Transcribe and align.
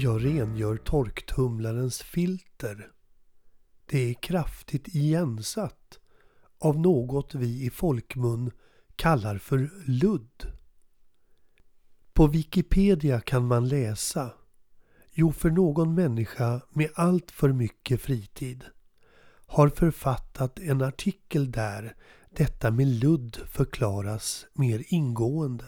Jag 0.00 0.24
rengör 0.24 0.76
torktumlarens 0.76 2.02
filter. 2.02 2.90
Det 3.86 4.10
är 4.10 4.14
kraftigt 4.14 4.88
igensatt 4.88 5.98
av 6.58 6.78
något 6.78 7.34
vi 7.34 7.64
i 7.64 7.70
folkmun 7.70 8.50
kallar 8.96 9.38
för 9.38 9.70
ludd. 9.86 10.52
På 12.12 12.26
Wikipedia 12.26 13.20
kan 13.20 13.46
man 13.46 13.68
läsa 13.68 14.30
Jo, 15.12 15.32
för 15.32 15.50
någon 15.50 15.94
människa 15.94 16.60
med 16.70 16.90
allt 16.94 17.30
för 17.30 17.52
mycket 17.52 18.00
fritid 18.00 18.64
har 19.46 19.68
författat 19.68 20.58
en 20.58 20.82
artikel 20.82 21.50
där 21.50 21.96
detta 22.30 22.70
med 22.70 22.86
ludd 22.86 23.36
förklaras 23.36 24.46
mer 24.52 24.84
ingående. 24.86 25.66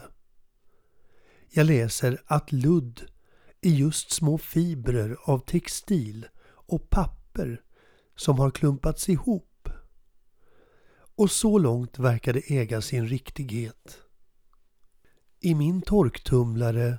Jag 1.49 1.65
läser 1.65 2.21
att 2.25 2.51
ludd 2.51 3.01
i 3.61 3.75
just 3.75 4.11
små 4.11 4.37
fibrer 4.37 5.17
av 5.23 5.39
textil 5.39 6.27
och 6.43 6.89
papper 6.89 7.61
som 8.15 8.39
har 8.39 8.51
klumpats 8.51 9.09
ihop. 9.09 9.69
Och 11.15 11.31
så 11.31 11.57
långt 11.57 11.99
verkar 11.99 12.33
det 12.33 12.51
äga 12.51 12.81
sin 12.81 13.07
riktighet. 13.07 13.97
I 15.39 15.55
min 15.55 15.81
torktumlare 15.81 16.97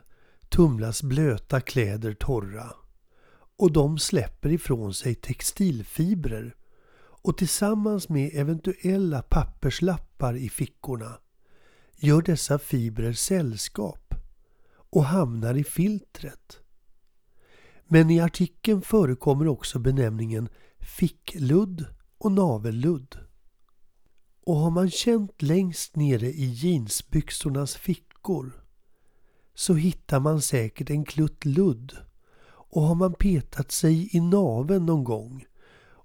tumlas 0.49 1.03
blöta 1.03 1.61
kläder 1.61 2.15
torra 2.15 2.73
och 3.57 3.73
de 3.73 3.99
släpper 3.99 4.53
ifrån 4.53 4.95
sig 4.95 5.15
textilfibrer 5.15 6.57
och 7.25 7.39
tillsammans 7.39 8.09
med 8.09 8.31
eventuella 8.35 9.23
papperslappar 9.23 10.37
i 10.37 10.49
fickorna 10.49 11.19
gör 11.97 12.23
dessa 12.23 12.59
fibrer 12.59 13.13
sällskap 13.13 14.02
och 14.93 15.05
hamnar 15.05 15.55
i 15.55 15.65
filtret. 15.65 16.61
Men 17.85 18.11
i 18.11 18.21
artikeln 18.21 18.83
förekommer 18.83 19.49
också 19.49 19.79
benämningen 19.79 20.49
fickludd 20.81 21.87
och 22.19 22.33
navelludd. 22.33 23.19
Och 24.47 24.57
har 24.57 24.71
man 24.71 24.91
känt 24.91 25.43
längst 25.43 25.97
nere 25.97 26.27
i 26.27 26.45
jeansbyxornas 26.45 27.77
fickor 27.77 28.65
så 29.55 29.75
hittar 29.75 30.21
man 30.21 30.43
säkert 30.43 30.91
en 30.91 31.05
klutt 31.05 31.45
ludd. 31.45 31.97
Och 32.45 32.83
har 32.83 32.95
man 32.95 33.15
petat 33.15 33.73
sig 33.73 34.17
i 34.17 34.21
naven 34.21 34.87
någon 34.87 35.05
gång 35.05 35.45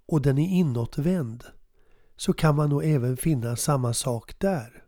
och 0.07 0.21
den 0.21 0.37
är 0.37 0.47
inåtvänd 0.47 1.43
så 2.17 2.33
kan 2.33 2.55
man 2.55 2.69
nog 2.69 2.85
även 2.85 3.17
finna 3.17 3.55
samma 3.55 3.93
sak 3.93 4.39
där. 4.39 4.83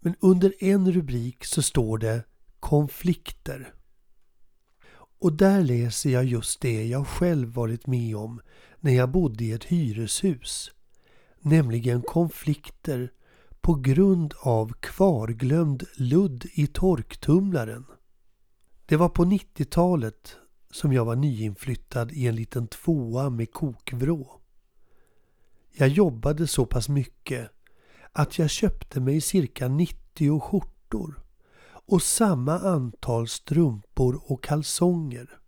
Men 0.00 0.14
under 0.20 0.64
en 0.64 0.92
rubrik 0.92 1.44
så 1.44 1.62
står 1.62 1.98
det 1.98 2.24
konflikter. 2.62 3.74
Och 4.94 5.32
där 5.32 5.62
läser 5.62 6.10
jag 6.10 6.24
just 6.24 6.60
det 6.60 6.86
jag 6.86 7.06
själv 7.06 7.48
varit 7.48 7.86
med 7.86 8.16
om 8.16 8.40
när 8.80 8.92
jag 8.92 9.10
bodde 9.10 9.44
i 9.44 9.52
ett 9.52 9.64
hyreshus. 9.64 10.70
Nämligen 11.40 12.02
konflikter 12.02 13.12
på 13.60 13.74
grund 13.74 14.34
av 14.40 14.72
kvarglömd 14.80 15.84
ludd 15.96 16.46
i 16.54 16.66
torktumlaren. 16.66 17.84
Det 18.86 18.96
var 18.96 19.08
på 19.08 19.24
90-talet 19.24 20.36
som 20.70 20.92
jag 20.92 21.04
var 21.04 21.16
nyinflyttad 21.16 22.12
i 22.12 22.26
en 22.26 22.36
liten 22.36 22.68
tvåa 22.68 23.30
med 23.30 23.52
kokvrå. 23.52 24.40
Jag 25.72 25.88
jobbade 25.88 26.46
så 26.46 26.66
pass 26.66 26.88
mycket 26.88 27.50
att 28.12 28.38
jag 28.38 28.50
köpte 28.50 29.00
mig 29.00 29.20
cirka 29.20 29.68
90 29.68 30.40
skjortor 30.40 31.22
och 31.86 32.02
samma 32.02 32.58
antal 32.58 33.28
strumpor 33.28 34.32
och 34.32 34.44
kalsonger. 34.44 35.38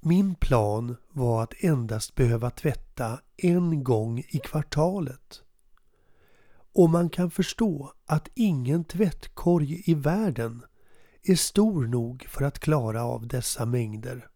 Min 0.00 0.34
plan 0.34 0.96
var 1.12 1.42
att 1.42 1.54
endast 1.64 2.14
behöva 2.14 2.50
tvätta 2.50 3.20
en 3.36 3.84
gång 3.84 4.18
i 4.18 4.38
kvartalet. 4.44 5.42
Och 6.74 6.90
man 6.90 7.10
kan 7.10 7.30
förstå 7.30 7.92
att 8.06 8.28
ingen 8.34 8.84
tvättkorg 8.84 9.82
i 9.86 9.94
världen 9.94 10.62
är 11.22 11.34
stor 11.34 11.86
nog 11.86 12.26
för 12.28 12.44
att 12.44 12.58
klara 12.58 13.04
av 13.04 13.26
dessa 13.26 13.66
mängder. 13.66 14.28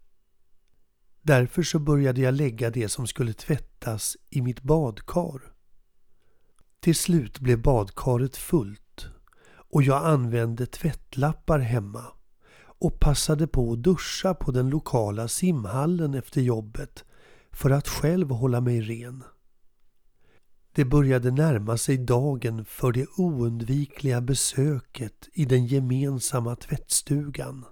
Därför 1.23 1.63
så 1.63 1.79
började 1.79 2.21
jag 2.21 2.35
lägga 2.35 2.71
det 2.71 2.89
som 2.89 3.07
skulle 3.07 3.33
tvättas 3.33 4.17
i 4.31 4.43
mitt 4.43 4.63
badkar. 4.63 5.41
Till 6.81 6.95
slut 6.95 7.41
blev 7.41 7.63
badkaret 7.63 8.37
fullt 8.37 8.84
och 9.75 9.83
jag 9.83 10.05
använde 10.05 10.67
tvättlappar 10.67 11.59
hemma 11.59 12.05
och 12.57 13.01
passade 13.01 13.47
på 13.47 13.73
att 13.73 13.83
duscha 13.83 14.35
på 14.35 14.51
den 14.51 14.71
lokala 14.71 15.29
simhallen 15.29 16.15
efter 16.15 16.41
jobbet 16.41 17.05
för 17.53 17.71
att 17.71 17.89
själv 17.89 18.31
hålla 18.31 18.61
mig 18.61 18.81
ren. 18.81 19.25
Det 20.73 20.85
började 20.85 21.31
närma 21.31 21.77
sig 21.79 21.99
dagen 21.99 22.65
för 22.65 22.93
det 22.93 23.07
oundvikliga 23.17 24.21
besöket 24.21 25.29
i 25.33 25.45
den 25.45 25.67
gemensamma 25.67 26.57
tvättstugan. 26.57 27.65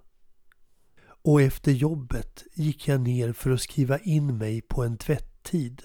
Och 1.25 1.43
efter 1.43 1.73
jobbet 1.73 2.45
gick 2.55 2.89
jag 2.89 3.01
ner 3.01 3.33
för 3.33 3.51
att 3.51 3.61
skriva 3.61 3.99
in 3.99 4.39
mig 4.39 4.61
på 4.61 4.85
en 4.85 4.99
tvätttid. 4.99 5.83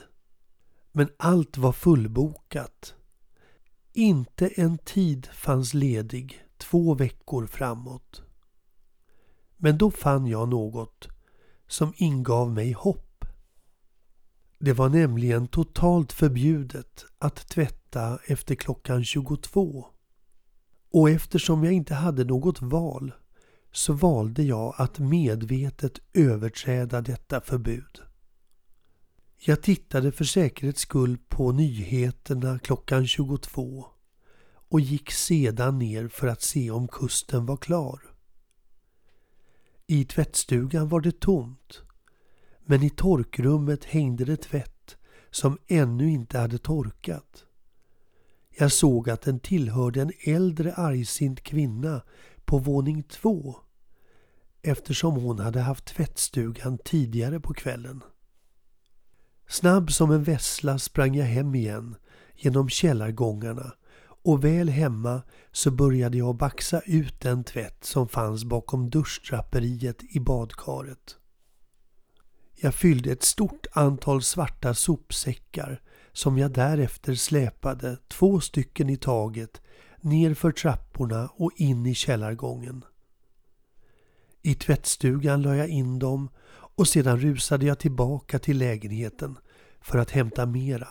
Men 0.91 1.09
allt 1.17 1.57
var 1.57 1.71
fullbokat. 1.71 2.93
Inte 3.99 4.47
en 4.47 4.77
tid 4.77 5.27
fanns 5.33 5.73
ledig 5.73 6.43
två 6.57 6.93
veckor 6.93 7.45
framåt. 7.45 8.21
Men 9.55 9.77
då 9.77 9.91
fann 9.91 10.27
jag 10.27 10.49
något 10.49 11.07
som 11.67 11.93
ingav 11.97 12.51
mig 12.51 12.71
hopp. 12.71 13.25
Det 14.59 14.73
var 14.73 14.89
nämligen 14.89 15.47
totalt 15.47 16.13
förbjudet 16.13 17.05
att 17.17 17.35
tvätta 17.49 18.19
efter 18.25 18.55
klockan 18.55 19.03
22. 19.03 19.85
Och 20.91 21.09
eftersom 21.09 21.63
jag 21.63 21.73
inte 21.73 21.93
hade 21.93 22.23
något 22.23 22.61
val 22.61 23.13
så 23.71 23.93
valde 23.93 24.43
jag 24.43 24.73
att 24.77 24.99
medvetet 24.99 25.99
överträda 26.13 27.01
detta 27.01 27.41
förbud. 27.41 28.01
Jag 29.39 29.61
tittade 29.61 30.11
för 30.11 30.25
säkerhets 30.25 30.81
skull 30.81 31.17
på 31.29 31.51
nyheterna 31.51 32.59
klockan 32.59 33.07
22 33.07 33.85
och 34.69 34.79
gick 34.79 35.11
sedan 35.11 35.79
ner 35.79 36.07
för 36.07 36.27
att 36.27 36.41
se 36.41 36.71
om 36.71 36.87
kusten 36.87 37.45
var 37.45 37.57
klar. 37.57 38.01
I 39.87 40.05
tvättstugan 40.05 40.89
var 40.89 41.01
det 41.01 41.19
tomt 41.19 41.81
men 42.65 42.83
i 42.83 42.89
torkrummet 42.89 43.83
hängde 43.83 44.25
det 44.25 44.37
tvätt 44.37 44.97
som 45.31 45.57
ännu 45.67 46.09
inte 46.09 46.39
hade 46.39 46.57
torkat. 46.57 47.45
Jag 48.57 48.71
såg 48.71 49.09
att 49.09 49.21
den 49.21 49.39
tillhörde 49.39 50.01
en 50.01 50.11
äldre 50.25 50.73
argsint 50.73 51.43
kvinna 51.43 52.01
på 52.45 52.57
våning 52.57 53.03
två 53.03 53.55
eftersom 54.61 55.15
hon 55.15 55.39
hade 55.39 55.61
haft 55.61 55.85
tvättstugan 55.85 56.77
tidigare 56.77 57.39
på 57.39 57.53
kvällen. 57.53 58.03
Snabb 59.57 59.91
som 59.91 60.11
en 60.11 60.23
vessla 60.23 60.79
sprang 60.79 61.15
jag 61.15 61.25
hem 61.25 61.55
igen 61.55 61.95
genom 62.35 62.69
källargångarna 62.69 63.73
och 64.23 64.45
väl 64.45 64.69
hemma 64.69 65.21
så 65.51 65.71
började 65.71 66.17
jag 66.17 66.37
baxa 66.37 66.81
ut 66.85 67.21
den 67.21 67.43
tvätt 67.43 67.83
som 67.83 68.07
fanns 68.07 68.45
bakom 68.45 68.89
duschdraperiet 68.89 70.03
i 70.09 70.19
badkaret. 70.19 71.17
Jag 72.55 72.73
fyllde 72.73 73.11
ett 73.11 73.23
stort 73.23 73.67
antal 73.71 74.21
svarta 74.21 74.73
sopsäckar 74.73 75.81
som 76.13 76.37
jag 76.37 76.51
därefter 76.51 77.15
släpade, 77.15 77.97
två 78.07 78.39
stycken 78.39 78.89
i 78.89 78.97
taget, 78.97 79.61
ner 80.01 80.33
för 80.33 80.51
trapporna 80.51 81.29
och 81.35 81.51
in 81.55 81.85
i 81.85 81.95
källargången. 81.95 82.85
I 84.41 84.55
tvättstugan 84.55 85.41
la 85.41 85.55
jag 85.55 85.69
in 85.69 85.99
dem 85.99 86.29
och 86.51 86.87
sedan 86.87 87.19
rusade 87.19 87.65
jag 87.65 87.79
tillbaka 87.79 88.39
till 88.39 88.57
lägenheten 88.57 89.37
för 89.81 89.97
att 89.97 90.11
hämta 90.11 90.45
mera. 90.45 90.87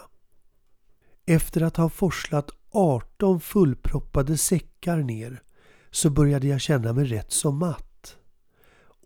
Efter 1.26 1.62
att 1.62 1.76
ha 1.76 1.88
forslat 1.88 2.50
18 2.70 3.40
fullproppade 3.40 4.36
säckar 4.36 4.96
ner 4.96 5.42
så 5.90 6.10
började 6.10 6.46
jag 6.46 6.60
känna 6.60 6.92
mig 6.92 7.04
rätt 7.04 7.32
så 7.32 7.50
matt 7.50 8.16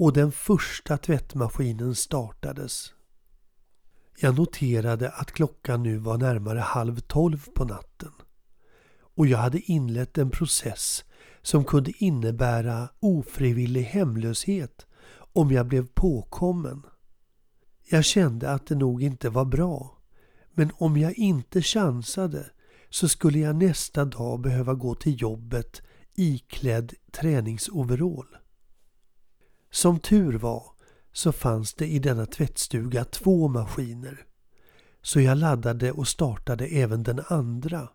och 0.01 0.13
den 0.13 0.33
första 0.33 0.99
tvättmaskinen 0.99 1.95
startades. 1.95 2.93
Jag 4.21 4.39
noterade 4.39 5.11
att 5.11 5.33
klockan 5.33 5.83
nu 5.83 5.99
var 5.99 6.19
närmare 6.19 6.59
halv 6.59 7.01
tolv 7.01 7.47
på 7.55 7.65
natten 7.65 8.13
och 9.21 9.27
jag 9.27 9.39
hade 9.39 9.61
inlett 9.61 10.19
en 10.19 10.31
process 10.31 11.05
som 11.43 11.65
kunde 11.65 11.93
innebära 12.05 12.89
ofrivillig 13.01 13.83
hemlöshet 13.83 14.87
om 15.33 15.51
jag 15.51 15.67
blev 15.67 15.87
påkommen. 15.87 16.83
Jag 17.93 18.05
kände 18.05 18.51
att 18.51 18.67
det 18.67 18.75
nog 18.75 19.03
inte 19.03 19.31
var 19.31 19.45
bra, 19.45 19.99
men 20.55 20.73
om 20.75 20.97
jag 20.97 21.19
inte 21.19 21.63
chansade 21.63 22.51
så 22.91 23.09
skulle 23.09 23.39
jag 23.39 23.57
nästa 23.57 24.05
dag 24.05 24.41
behöva 24.41 24.75
gå 24.75 24.95
till 24.95 25.23
jobbet 25.23 25.83
iklädd 26.15 26.95
träningsoverall. 27.13 28.37
Som 29.71 30.01
tur 30.01 30.39
var 30.39 30.65
så 31.13 31.33
fanns 31.33 31.75
det 31.75 31.87
i 31.87 31.99
denna 31.99 32.27
tvättstuga 32.27 33.05
två 33.05 33.49
maskiner. 33.49 34.27
Så 35.03 35.21
jag 35.21 35.39
laddade 35.39 35.93
och 35.93 36.09
startade 36.09 36.67
även 36.67 37.03
den 37.03 37.21
andra. 37.29 37.89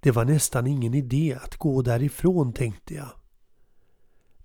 Det 0.00 0.10
var 0.10 0.24
nästan 0.24 0.66
ingen 0.66 0.94
idé 0.94 1.38
att 1.42 1.56
gå 1.56 1.82
därifrån 1.82 2.52
tänkte 2.52 2.94
jag. 2.94 3.10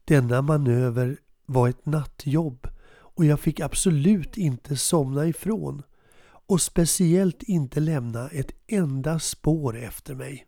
Denna 0.05 0.41
manöver 0.41 1.17
var 1.45 1.69
ett 1.69 1.85
nattjobb 1.85 2.67
och 3.15 3.25
jag 3.25 3.39
fick 3.39 3.59
absolut 3.59 4.37
inte 4.37 4.77
somna 4.77 5.27
ifrån 5.27 5.83
och 6.47 6.61
speciellt 6.61 7.43
inte 7.43 7.79
lämna 7.79 8.29
ett 8.29 8.51
enda 8.67 9.19
spår 9.19 9.77
efter 9.77 10.15
mig. 10.15 10.47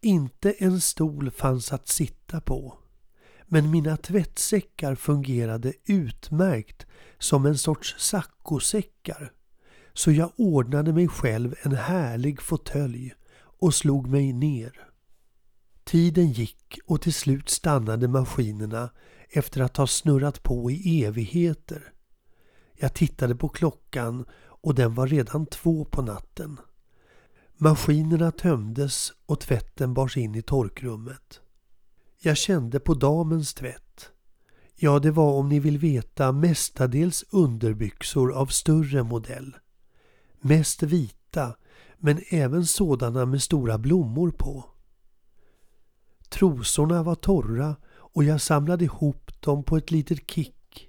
Inte 0.00 0.52
en 0.52 0.80
stol 0.80 1.30
fanns 1.30 1.72
att 1.72 1.88
sitta 1.88 2.40
på. 2.40 2.78
Men 3.46 3.70
mina 3.70 3.96
tvättsäckar 3.96 4.94
fungerade 4.94 5.72
utmärkt 5.84 6.86
som 7.18 7.46
en 7.46 7.58
sorts 7.58 7.94
saccosäckar. 7.98 9.32
Så 9.92 10.12
jag 10.12 10.32
ordnade 10.36 10.92
mig 10.92 11.08
själv 11.08 11.54
en 11.62 11.72
härlig 11.72 12.42
fåtölj 12.42 13.14
och 13.60 13.74
slog 13.74 14.06
mig 14.06 14.32
ner. 14.32 14.72
Tiden 15.84 16.32
gick 16.32 16.78
och 16.86 17.00
till 17.00 17.14
slut 17.14 17.48
stannade 17.48 18.08
maskinerna 18.08 18.90
efter 19.30 19.60
att 19.60 19.76
ha 19.76 19.86
snurrat 19.86 20.42
på 20.42 20.70
i 20.70 21.04
evigheter. 21.04 21.92
Jag 22.74 22.94
tittade 22.94 23.34
på 23.34 23.48
klockan 23.48 24.24
och 24.40 24.74
den 24.74 24.94
var 24.94 25.06
redan 25.06 25.46
två 25.46 25.84
på 25.84 26.02
natten. 26.02 26.60
Maskinerna 27.56 28.32
tömdes 28.32 29.12
och 29.26 29.40
tvätten 29.40 29.94
bars 29.94 30.16
in 30.16 30.34
i 30.34 30.42
torkrummet. 30.42 31.40
Jag 32.18 32.36
kände 32.36 32.80
på 32.80 32.94
damens 32.94 33.54
tvätt. 33.54 34.10
Ja, 34.74 34.98
det 34.98 35.10
var 35.10 35.32
om 35.32 35.48
ni 35.48 35.60
vill 35.60 35.78
veta 35.78 36.32
mestadels 36.32 37.24
underbyxor 37.30 38.32
av 38.32 38.46
större 38.46 39.02
modell. 39.02 39.56
Mest 40.40 40.82
vita, 40.82 41.56
men 41.98 42.20
även 42.28 42.66
sådana 42.66 43.26
med 43.26 43.42
stora 43.42 43.78
blommor 43.78 44.30
på. 44.30 44.64
Trosorna 46.28 47.02
var 47.02 47.14
torra 47.14 47.76
och 48.18 48.24
jag 48.24 48.40
samlade 48.40 48.84
ihop 48.84 49.40
dem 49.40 49.64
på 49.64 49.76
ett 49.76 49.90
litet 49.90 50.30
kick. 50.30 50.88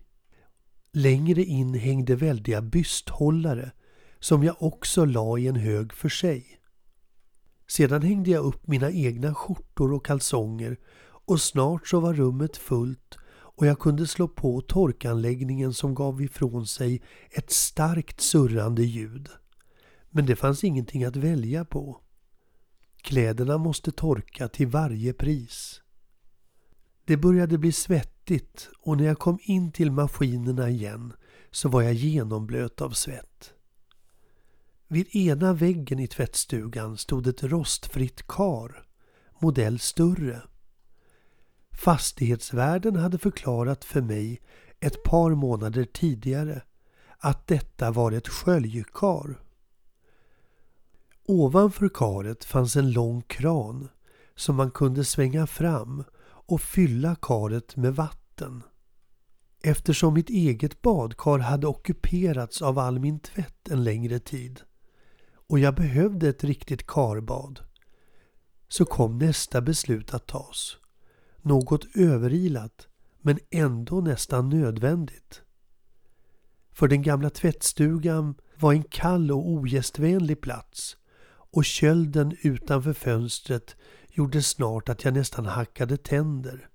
Längre 0.91 1.43
in 1.43 1.73
hängde 1.73 2.15
väldiga 2.15 2.61
bysthållare 2.61 3.71
som 4.19 4.43
jag 4.43 4.55
också 4.59 5.05
la 5.05 5.37
i 5.37 5.47
en 5.47 5.55
hög 5.55 5.93
för 5.93 6.09
sig. 6.09 6.59
Sedan 7.67 8.01
hängde 8.01 8.31
jag 8.31 8.45
upp 8.45 8.67
mina 8.67 8.91
egna 8.91 9.33
skjortor 9.33 9.93
och 9.93 10.05
kalsonger 10.05 10.77
och 11.01 11.41
snart 11.41 11.87
så 11.87 11.99
var 11.99 12.13
rummet 12.13 12.57
fullt 12.57 13.17
och 13.29 13.65
jag 13.65 13.79
kunde 13.79 14.07
slå 14.07 14.27
på 14.27 14.61
torkanläggningen 14.61 15.73
som 15.73 15.95
gav 15.95 16.21
ifrån 16.21 16.67
sig 16.67 17.01
ett 17.31 17.51
starkt 17.51 18.21
surrande 18.21 18.83
ljud. 18.83 19.29
Men 20.09 20.25
det 20.25 20.35
fanns 20.35 20.63
ingenting 20.63 21.03
att 21.03 21.15
välja 21.15 21.65
på. 21.65 22.01
Kläderna 23.01 23.57
måste 23.57 23.91
torka 23.91 24.47
till 24.47 24.67
varje 24.67 25.13
pris. 25.13 25.81
Det 27.09 27.17
började 27.17 27.57
bli 27.57 27.71
svettigt 27.71 28.69
och 28.79 28.97
när 28.97 29.06
jag 29.06 29.19
kom 29.19 29.39
in 29.41 29.71
till 29.71 29.91
maskinerna 29.91 30.69
igen 30.69 31.13
så 31.51 31.69
var 31.69 31.81
jag 31.81 31.94
genomblöt 31.94 32.81
av 32.81 32.89
svett. 32.89 33.53
Vid 34.88 35.15
ena 35.15 35.53
väggen 35.53 36.00
i 36.00 36.07
tvättstugan 36.07 36.97
stod 36.97 37.27
ett 37.27 37.44
rostfritt 37.44 38.27
kar, 38.27 38.83
modell 39.39 39.79
större. 39.79 40.41
Fastighetsvärden 41.71 42.95
hade 42.95 43.17
förklarat 43.17 43.85
för 43.85 44.01
mig 44.01 44.41
ett 44.79 45.03
par 45.03 45.35
månader 45.35 45.85
tidigare 45.85 46.62
att 47.17 47.47
detta 47.47 47.91
var 47.91 48.12
ett 48.12 48.27
sköljkar. 48.27 49.39
Ovanför 51.25 51.89
karet 51.89 52.45
fanns 52.45 52.75
en 52.75 52.91
lång 52.91 53.21
kran 53.21 53.89
som 54.35 54.55
man 54.55 54.71
kunde 54.71 55.05
svänga 55.05 55.47
fram 55.47 56.03
och 56.50 56.62
fylla 56.62 57.16
karet 57.22 57.75
med 57.75 57.96
vatten. 57.96 58.63
Eftersom 59.63 60.13
mitt 60.13 60.30
eget 60.30 60.81
badkar 60.81 61.40
hade 61.40 61.68
ockuperats 61.68 62.62
av 62.62 62.80
all 62.80 63.00
min 63.00 63.19
tvätt 63.19 63.69
en 63.69 63.84
längre 63.84 64.19
tid 64.19 64.62
och 65.50 65.60
jag 65.60 65.75
behövde 65.75 66.30
ett 66.30 66.44
riktigt 66.44 66.88
karbad 66.88 67.60
så 68.68 68.86
kom 68.86 69.18
nästa 69.18 69.62
beslut 69.62 70.13
att 70.13 70.28
tas. 70.28 70.78
Något 71.42 71.96
överilat 71.96 72.88
men 73.22 73.40
ändå 73.51 74.01
nästan 74.01 74.50
nödvändigt. 74.50 75.42
För 76.72 76.88
den 76.88 77.01
gamla 77.01 77.30
tvättstugan 77.30 78.36
var 78.60 78.74
en 78.74 78.84
kall 78.84 79.31
och 79.31 79.50
ogästvänlig 79.50 80.42
plats 80.42 80.98
och 81.51 81.66
kölden 81.66 82.38
utanför 82.42 82.94
fönstret 82.94 83.75
gjorde 84.19 84.44
snart 84.44 84.89
att 84.89 85.04
jag 85.04 85.13
nästan 85.13 85.45
hackade 85.45 85.98
tänder. 85.98 86.69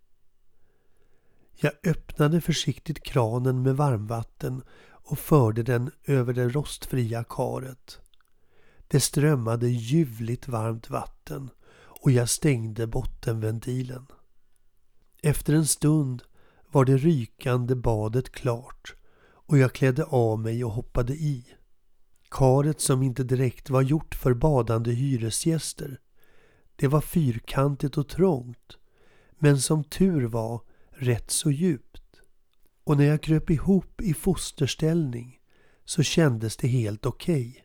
Jag 1.55 1.73
öppnade 1.85 2.41
försiktigt 2.41 3.03
kranen 3.03 3.63
med 3.63 3.77
varmvatten 3.77 4.63
och 4.87 5.19
förde 5.19 5.63
den 5.63 5.91
över 6.05 6.33
det 6.33 6.49
rostfria 6.49 7.25
karet. 7.25 7.99
Det 8.89 9.01
strömmade 9.01 9.69
ljuvligt 9.69 10.49
varmt 10.49 10.91
vatten 10.91 11.51
och 12.03 12.11
jag 12.11 12.29
stängde 12.29 12.87
bottenventilen. 12.87 14.07
Efter 15.23 15.55
en 15.55 15.67
stund 15.67 16.23
var 16.71 16.85
det 16.85 16.97
rykande 16.97 17.75
badet 17.75 18.33
klart 18.33 18.95
och 19.25 19.59
jag 19.59 19.73
klädde 19.73 20.05
av 20.05 20.39
mig 20.41 20.65
och 20.65 20.73
hoppade 20.73 21.13
i. 21.13 21.47
Karet 22.31 22.81
som 22.81 23.03
inte 23.03 23.25
direkt 23.25 23.71
var 23.71 23.83
gjort 23.83 24.15
för 24.15 24.35
badande 24.35 24.93
hyresgäster. 24.93 26.01
Det 26.77 26.89
var 26.89 27.01
fyrkantigt 27.01 27.99
och 27.99 28.09
trångt, 28.09 28.79
men 29.39 29.61
som 29.61 29.85
tur 29.85 30.27
var 30.27 30.63
rätt 30.91 31.31
så 31.31 31.51
djupt. 31.51 32.21
Och 32.85 32.97
när 32.97 33.05
jag 33.05 33.23
kröp 33.23 33.51
ihop 33.51 34.01
i 34.01 34.15
fosterställning 34.15 35.41
så 35.85 36.03
kändes 36.03 36.57
det 36.57 36.69
helt 36.69 37.07
okej. 37.07 37.49
Okay. 37.51 37.61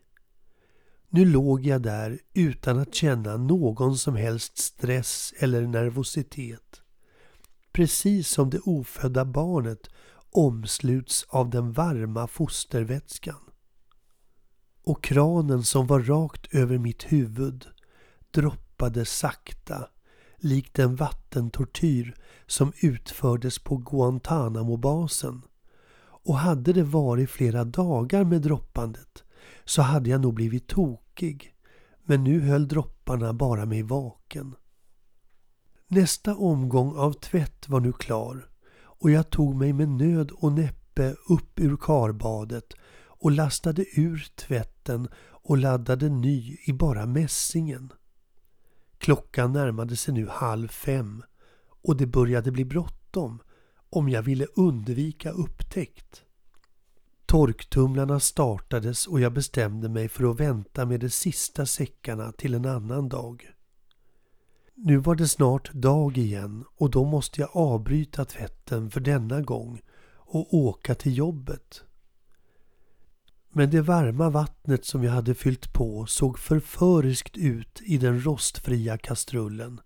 Nu 1.08 1.24
låg 1.24 1.66
jag 1.66 1.82
där 1.82 2.18
utan 2.34 2.78
att 2.78 2.94
känna 2.94 3.36
någon 3.36 3.98
som 3.98 4.16
helst 4.16 4.58
stress 4.58 5.34
eller 5.38 5.66
nervositet. 5.66 6.82
Precis 7.72 8.28
som 8.28 8.50
det 8.50 8.58
ofödda 8.58 9.24
barnet 9.24 9.90
omsluts 10.30 11.26
av 11.28 11.50
den 11.50 11.72
varma 11.72 12.26
fostervätskan. 12.26 13.40
Och 14.84 15.04
kranen 15.04 15.64
som 15.64 15.86
var 15.86 16.00
rakt 16.00 16.54
över 16.54 16.78
mitt 16.78 17.12
huvud 17.12 17.66
droppade 18.30 18.69
sakta 19.04 19.88
likt 20.38 20.78
en 20.78 20.96
vattentortyr 20.96 22.14
som 22.46 22.72
utfördes 22.80 23.58
på 23.58 23.76
Guantanamo-basen. 23.76 25.42
Och 26.22 26.38
hade 26.38 26.72
det 26.72 26.82
varit 26.82 27.30
flera 27.30 27.64
dagar 27.64 28.24
med 28.24 28.42
droppandet 28.42 29.24
så 29.64 29.82
hade 29.82 30.10
jag 30.10 30.20
nog 30.20 30.34
blivit 30.34 30.68
tokig. 30.68 31.54
Men 32.04 32.24
nu 32.24 32.40
höll 32.40 32.68
dropparna 32.68 33.32
bara 33.32 33.66
mig 33.66 33.82
vaken. 33.82 34.54
Nästa 35.88 36.36
omgång 36.36 36.96
av 36.96 37.12
tvätt 37.12 37.68
var 37.68 37.80
nu 37.80 37.92
klar 37.92 38.48
och 39.00 39.10
jag 39.10 39.30
tog 39.30 39.54
mig 39.54 39.72
med 39.72 39.88
nöd 39.88 40.30
och 40.30 40.52
näppe 40.52 41.14
upp 41.28 41.60
ur 41.60 41.76
karbadet 41.76 42.74
och 43.06 43.30
lastade 43.30 43.84
ur 43.96 44.26
tvätten 44.34 45.08
och 45.30 45.58
laddade 45.58 46.08
ny 46.08 46.56
i 46.66 46.72
bara 46.72 47.06
mässingen. 47.06 47.92
Klockan 49.00 49.52
närmade 49.52 49.96
sig 49.96 50.14
nu 50.14 50.26
halv 50.28 50.68
fem 50.68 51.22
och 51.82 51.96
det 51.96 52.06
började 52.06 52.52
bli 52.52 52.64
bråttom 52.64 53.42
om 53.90 54.08
jag 54.08 54.22
ville 54.22 54.46
undvika 54.54 55.30
upptäckt. 55.30 56.22
Torktumlarna 57.26 58.20
startades 58.20 59.06
och 59.06 59.20
jag 59.20 59.32
bestämde 59.32 59.88
mig 59.88 60.08
för 60.08 60.30
att 60.30 60.40
vänta 60.40 60.86
med 60.86 61.00
de 61.00 61.10
sista 61.10 61.66
säckarna 61.66 62.32
till 62.32 62.54
en 62.54 62.66
annan 62.66 63.08
dag. 63.08 63.50
Nu 64.74 64.96
var 64.96 65.14
det 65.14 65.28
snart 65.28 65.72
dag 65.72 66.18
igen 66.18 66.64
och 66.76 66.90
då 66.90 67.04
måste 67.04 67.40
jag 67.40 67.50
avbryta 67.52 68.24
tvätten 68.24 68.90
för 68.90 69.00
denna 69.00 69.40
gång 69.40 69.80
och 70.14 70.54
åka 70.54 70.94
till 70.94 71.16
jobbet. 71.16 71.84
Men 73.52 73.70
det 73.70 73.80
varma 73.80 74.30
vattnet 74.30 74.84
som 74.84 75.04
jag 75.04 75.12
hade 75.12 75.34
fyllt 75.34 75.72
på 75.72 76.06
såg 76.06 76.38
förföriskt 76.38 77.36
ut 77.36 77.80
i 77.82 77.98
den 77.98 78.24
rostfria 78.24 78.98
kastrullen. 78.98 79.80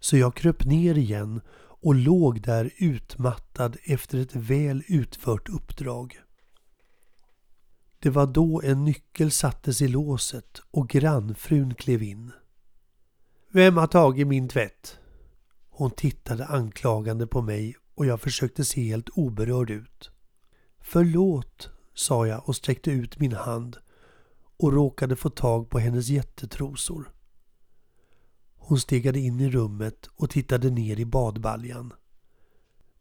Så 0.00 0.16
jag 0.16 0.34
kröp 0.36 0.64
ner 0.64 0.98
igen 0.98 1.40
och 1.56 1.94
låg 1.94 2.42
där 2.42 2.70
utmattad 2.76 3.76
efter 3.84 4.18
ett 4.18 4.36
väl 4.36 4.82
utfört 4.88 5.48
uppdrag. 5.48 6.20
Det 7.98 8.10
var 8.10 8.26
då 8.26 8.62
en 8.64 8.84
nyckel 8.84 9.30
sattes 9.30 9.82
i 9.82 9.88
låset 9.88 10.60
och 10.70 10.88
grannfrun 10.88 11.74
klev 11.74 12.02
in. 12.02 12.32
Vem 13.50 13.76
har 13.76 13.86
tagit 13.86 14.26
min 14.26 14.48
tvätt? 14.48 14.98
Hon 15.70 15.90
tittade 15.90 16.46
anklagande 16.46 17.26
på 17.26 17.42
mig 17.42 17.76
och 17.94 18.06
jag 18.06 18.20
försökte 18.20 18.64
se 18.64 18.88
helt 18.88 19.08
oberörd 19.12 19.70
ut. 19.70 20.10
Förlåt, 20.80 21.70
sa 21.94 22.26
jag 22.26 22.48
och 22.48 22.56
sträckte 22.56 22.90
ut 22.90 23.18
min 23.18 23.32
hand 23.32 23.76
och 24.56 24.72
råkade 24.72 25.16
få 25.16 25.30
tag 25.30 25.70
på 25.70 25.78
hennes 25.78 26.08
jättetrosor. 26.08 27.12
Hon 28.56 28.80
stegade 28.80 29.18
in 29.18 29.40
i 29.40 29.50
rummet 29.50 30.08
och 30.16 30.30
tittade 30.30 30.70
ner 30.70 31.00
i 31.00 31.04
badbaljan. 31.04 31.92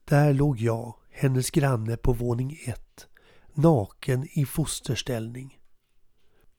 Där 0.06 0.34
låg 0.34 0.60
jag, 0.60 0.96
hennes 1.12 1.52
granne 1.52 1.98
på 1.98 2.14
våning 2.14 2.60
ett, 2.66 3.08
naken 3.54 4.28
i 4.32 4.46
fosterställning. 4.46 5.60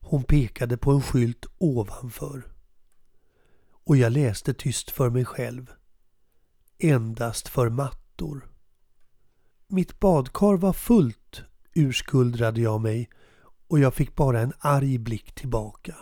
Hon 0.01 0.23
pekade 0.23 0.77
på 0.77 0.91
en 0.93 1.03
skylt 1.03 1.47
ovanför. 1.59 2.53
Och 3.85 3.97
jag 3.97 4.13
läste 4.13 4.55
tyst 4.55 4.91
för 4.91 5.11
mig 5.11 5.25
själv. 5.25 5.71
Endast 6.79 7.49
för 7.49 7.69
mattor. 7.69 8.51
Mitt 9.67 10.01
badkar 10.01 10.57
var 10.57 10.73
fullt, 10.73 11.43
urskuldrade 11.75 12.61
jag 12.61 12.81
mig 12.81 13.11
och 13.69 13.79
jag 13.79 13.95
fick 13.95 14.15
bara 14.15 14.41
en 14.41 14.53
arg 14.59 14.99
blick 14.99 15.35
tillbaka. 15.35 15.95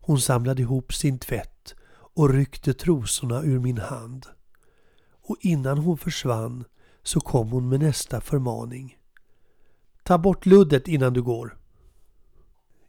Hon 0.00 0.20
samlade 0.20 0.62
ihop 0.62 0.94
sin 0.94 1.18
tvätt 1.18 1.74
och 1.90 2.30
ryckte 2.30 2.74
trosorna 2.74 3.42
ur 3.42 3.58
min 3.58 3.78
hand. 3.78 4.26
Och 5.28 5.36
innan 5.40 5.78
hon 5.78 5.98
försvann 5.98 6.64
så 7.02 7.20
kom 7.20 7.50
hon 7.50 7.68
med 7.68 7.80
nästa 7.80 8.20
förmaning. 8.20 8.98
Ta 10.02 10.18
bort 10.18 10.46
luddet 10.46 10.88
innan 10.88 11.12
du 11.12 11.22
går. 11.22 11.58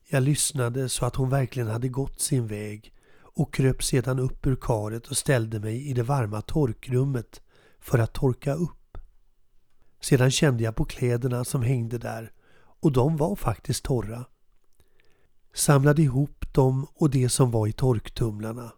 Jag 0.09 0.23
lyssnade 0.23 0.89
så 0.89 1.05
att 1.05 1.15
hon 1.15 1.29
verkligen 1.29 1.67
hade 1.67 1.89
gått 1.89 2.21
sin 2.21 2.47
väg 2.47 2.93
och 3.21 3.53
kröp 3.53 3.83
sedan 3.83 4.19
upp 4.19 4.47
ur 4.47 4.55
karet 4.55 5.07
och 5.07 5.17
ställde 5.17 5.59
mig 5.59 5.89
i 5.89 5.93
det 5.93 6.03
varma 6.03 6.41
torkrummet 6.41 7.41
för 7.79 7.99
att 7.99 8.13
torka 8.13 8.53
upp. 8.53 8.78
Sedan 9.99 10.31
kände 10.31 10.63
jag 10.63 10.75
på 10.75 10.85
kläderna 10.85 11.43
som 11.43 11.61
hängde 11.61 11.97
där 11.97 12.31
och 12.81 12.91
de 12.91 13.17
var 13.17 13.35
faktiskt 13.35 13.83
torra. 13.83 14.25
Samlade 15.53 16.01
ihop 16.01 16.53
dem 16.53 16.87
och 16.95 17.09
det 17.09 17.29
som 17.29 17.51
var 17.51 17.67
i 17.67 17.71
torktumlarna. 17.71 18.71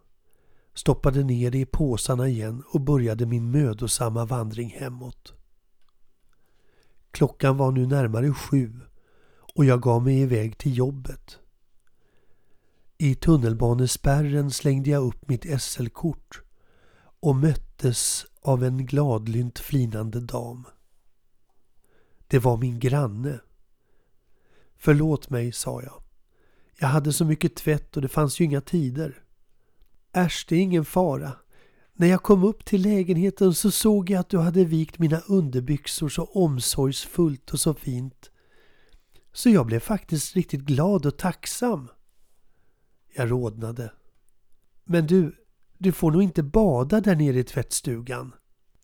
Stoppade 0.74 1.24
ner 1.24 1.50
det 1.50 1.58
i 1.58 1.66
påsarna 1.66 2.28
igen 2.28 2.62
och 2.72 2.80
började 2.80 3.26
min 3.26 3.50
mödosamma 3.50 4.24
vandring 4.24 4.68
hemåt. 4.68 5.34
Klockan 7.10 7.56
var 7.56 7.72
nu 7.72 7.86
närmare 7.86 8.32
sju 8.32 8.80
och 9.54 9.64
jag 9.64 9.82
gav 9.82 10.02
mig 10.02 10.20
iväg 10.20 10.58
till 10.58 10.76
jobbet. 10.76 11.38
I 12.98 13.14
tunnelbanespärren 13.14 14.50
slängde 14.50 14.90
jag 14.90 15.04
upp 15.04 15.28
mitt 15.28 15.62
SL-kort 15.62 16.42
och 17.20 17.36
möttes 17.36 18.26
av 18.42 18.64
en 18.64 18.86
gladlynt 18.86 19.58
flinande 19.58 20.20
dam. 20.20 20.64
Det 22.32 22.38
var 22.38 22.56
min 22.56 22.78
granne. 22.78 23.40
Förlåt 24.76 25.30
mig, 25.30 25.52
sa 25.52 25.82
jag. 25.82 26.02
Jag 26.78 26.88
hade 26.88 27.12
så 27.12 27.24
mycket 27.24 27.56
tvätt 27.56 27.96
och 27.96 28.02
det 28.02 28.08
fanns 28.08 28.40
ju 28.40 28.44
inga 28.44 28.60
tider. 28.60 29.24
Äsch, 30.12 30.46
det 30.48 30.56
är 30.56 30.60
ingen 30.60 30.84
fara. 30.84 31.32
När 31.92 32.06
jag 32.06 32.22
kom 32.22 32.44
upp 32.44 32.64
till 32.64 32.82
lägenheten 32.82 33.54
så 33.54 33.70
såg 33.70 34.10
jag 34.10 34.20
att 34.20 34.28
du 34.28 34.38
hade 34.38 34.64
vikt 34.64 34.98
mina 34.98 35.20
underbyxor 35.20 36.08
så 36.08 36.24
omsorgsfullt 36.24 37.50
och 37.50 37.60
så 37.60 37.74
fint. 37.74 38.30
Så 39.32 39.50
jag 39.50 39.66
blev 39.66 39.80
faktiskt 39.80 40.36
riktigt 40.36 40.60
glad 40.60 41.06
och 41.06 41.18
tacksam. 41.18 41.88
Jag 43.14 43.30
rodnade. 43.30 43.92
Men 44.84 45.06
du, 45.06 45.36
du 45.78 45.92
får 45.92 46.10
nog 46.10 46.22
inte 46.22 46.42
bada 46.42 47.00
där 47.00 47.16
nere 47.16 47.38
i 47.38 47.44
tvättstugan, 47.44 48.34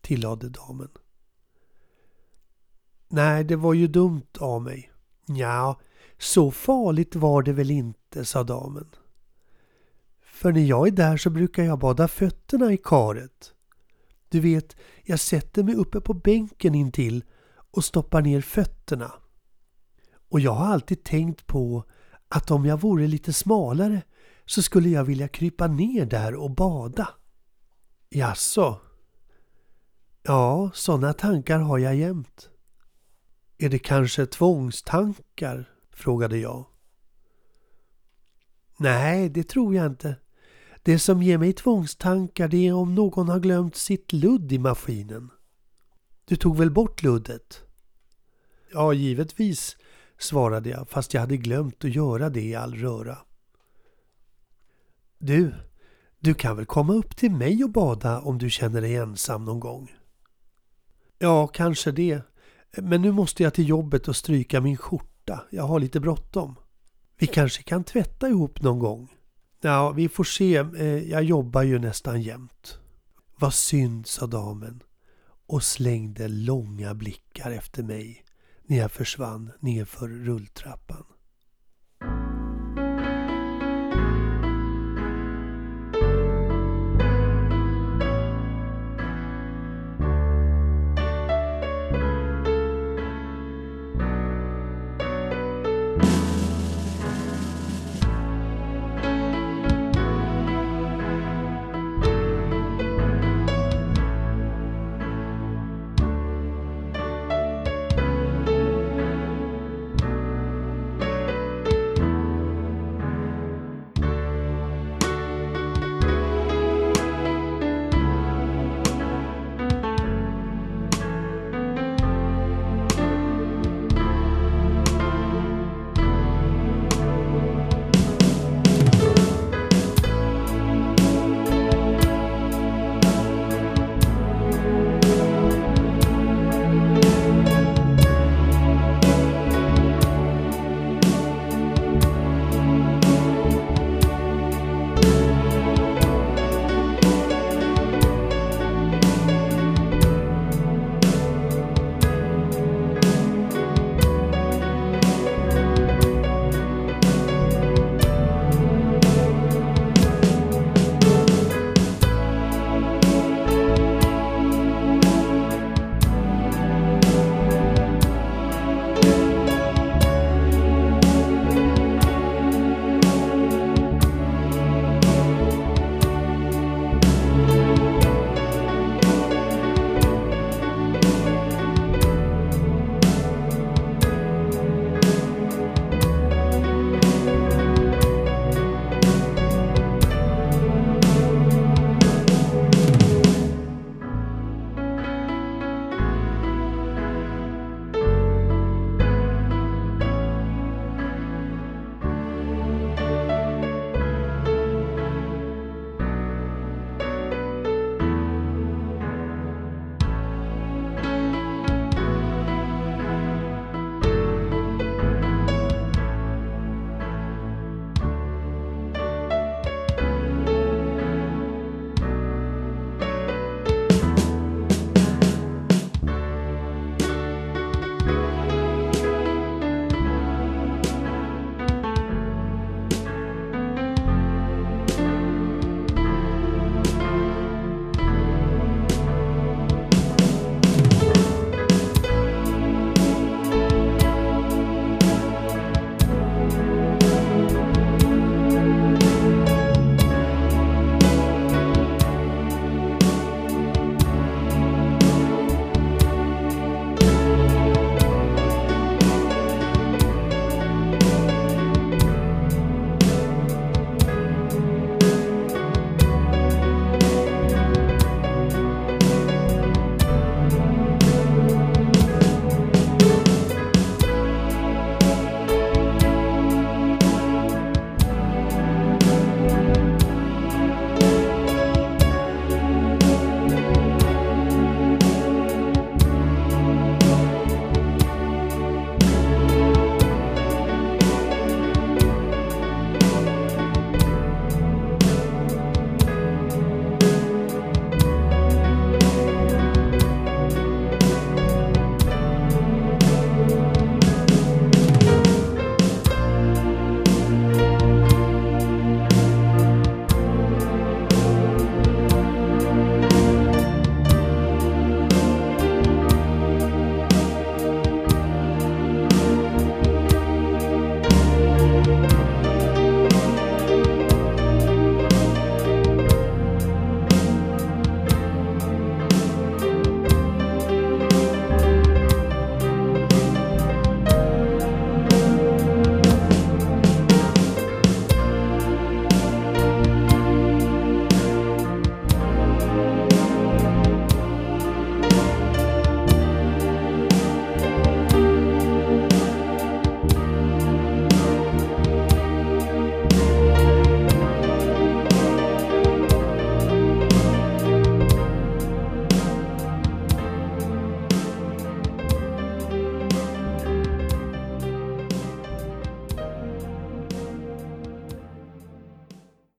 tillade 0.01 0.49
damen. 0.49 0.89
Nej, 3.09 3.43
det 3.43 3.55
var 3.55 3.73
ju 3.73 3.87
dumt 3.87 4.37
av 4.39 4.61
mig. 4.61 4.91
Ja, 5.25 5.79
så 6.17 6.51
farligt 6.51 7.15
var 7.15 7.41
det 7.41 7.53
väl 7.53 7.71
inte, 7.71 8.25
sa 8.25 8.43
damen. 8.43 8.87
För 10.21 10.51
när 10.51 10.61
jag 10.61 10.87
är 10.87 10.91
där 10.91 11.17
så 11.17 11.29
brukar 11.29 11.63
jag 11.63 11.79
bada 11.79 12.07
fötterna 12.07 12.73
i 12.73 12.77
karet. 12.77 13.53
Du 14.29 14.39
vet, 14.39 14.75
jag 15.03 15.19
sätter 15.19 15.63
mig 15.63 15.75
uppe 15.75 16.01
på 16.01 16.13
bänken 16.13 16.75
intill 16.75 17.23
och 17.71 17.85
stoppar 17.85 18.21
ner 18.21 18.41
fötterna. 18.41 19.11
Och 20.29 20.39
jag 20.39 20.51
har 20.51 20.65
alltid 20.65 21.03
tänkt 21.03 21.47
på 21.47 21.83
att 22.29 22.51
om 22.51 22.65
jag 22.65 22.81
vore 22.81 23.07
lite 23.07 23.33
smalare 23.33 24.01
så 24.45 24.61
skulle 24.61 24.89
jag 24.89 25.03
vilja 25.03 25.27
krypa 25.27 25.67
ner 25.67 26.05
där 26.05 26.35
och 26.35 26.51
bada. 26.51 27.09
Jaså? 28.09 28.79
Ja, 30.23 30.71
sådana 30.73 31.13
tankar 31.13 31.59
har 31.59 31.77
jag 31.77 31.95
jämt. 31.95 32.49
Är 33.61 33.69
det 33.69 33.79
kanske 33.79 34.25
tvångstankar? 34.25 35.69
frågade 35.91 36.37
jag. 36.37 36.65
Nej, 38.77 39.29
det 39.29 39.43
tror 39.43 39.75
jag 39.75 39.85
inte. 39.85 40.15
Det 40.83 40.99
som 40.99 41.23
ger 41.23 41.37
mig 41.37 41.53
tvångstankar 41.53 42.47
det 42.47 42.67
är 42.67 42.73
om 42.73 42.95
någon 42.95 43.29
har 43.29 43.39
glömt 43.39 43.75
sitt 43.75 44.13
ludd 44.13 44.51
i 44.51 44.57
maskinen. 44.59 45.29
Du 46.25 46.35
tog 46.35 46.57
väl 46.57 46.71
bort 46.71 47.03
luddet? 47.03 47.61
Ja, 48.73 48.93
givetvis, 48.93 49.77
svarade 50.17 50.69
jag 50.69 50.89
fast 50.89 51.13
jag 51.13 51.21
hade 51.21 51.37
glömt 51.37 51.85
att 51.85 51.95
göra 51.95 52.29
det 52.29 52.41
i 52.41 52.55
all 52.55 52.75
röra. 52.75 53.17
Du, 55.17 55.55
du 56.19 56.33
kan 56.33 56.55
väl 56.55 56.65
komma 56.65 56.93
upp 56.93 57.17
till 57.17 57.31
mig 57.31 57.63
och 57.63 57.71
bada 57.71 58.19
om 58.19 58.37
du 58.37 58.49
känner 58.49 58.81
dig 58.81 58.95
ensam 58.95 59.45
någon 59.45 59.59
gång? 59.59 59.95
Ja, 61.17 61.47
kanske 61.47 61.91
det. 61.91 62.28
Men 62.77 63.01
nu 63.01 63.11
måste 63.11 63.43
jag 63.43 63.53
till 63.53 63.69
jobbet 63.69 64.07
och 64.07 64.15
stryka 64.15 64.61
min 64.61 64.77
skjorta. 64.77 65.43
Jag 65.49 65.63
har 65.63 65.79
lite 65.79 65.99
bråttom. 65.99 66.55
Vi 67.19 67.27
kanske 67.27 67.63
kan 67.63 67.83
tvätta 67.83 68.29
ihop 68.29 68.61
någon 68.61 68.79
gång? 68.79 69.13
Ja, 69.61 69.91
vi 69.91 70.09
får 70.09 70.23
se. 70.23 70.55
Eh, 70.55 70.85
jag 70.85 71.23
jobbar 71.23 71.63
ju 71.63 71.79
nästan 71.79 72.21
jämt. 72.21 72.79
Vad 73.39 73.53
synd, 73.53 74.07
sa 74.07 74.27
damen 74.27 74.83
och 75.47 75.63
slängde 75.63 76.27
långa 76.27 76.93
blickar 76.93 77.51
efter 77.51 77.83
mig 77.83 78.23
när 78.63 78.77
jag 78.77 78.91
försvann 78.91 79.51
nedför 79.59 80.07
rulltrappan. 80.07 81.05